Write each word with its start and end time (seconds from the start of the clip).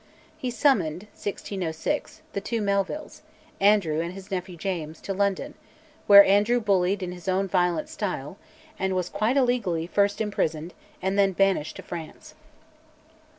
He 0.35 0.49
summoned 0.49 1.03
(1606) 1.13 2.23
the 2.33 2.41
two 2.41 2.59
Melvilles, 2.59 3.21
Andrew 3.59 4.01
and 4.01 4.13
his 4.15 4.31
nephew 4.31 4.57
James, 4.57 4.99
to 5.01 5.13
London, 5.13 5.53
where 6.07 6.25
Andrew 6.25 6.59
bullied 6.59 7.03
in 7.03 7.11
his 7.11 7.27
own 7.27 7.47
violent 7.47 7.87
style, 7.87 8.39
and 8.79 8.95
was, 8.95 9.09
quite 9.09 9.37
illegally, 9.37 9.85
first 9.85 10.19
imprisoned 10.19 10.73
and 11.03 11.19
then 11.19 11.33
banished 11.33 11.75
to 11.75 11.83
France. 11.83 12.33